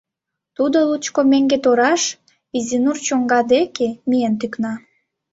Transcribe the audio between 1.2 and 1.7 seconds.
меҥге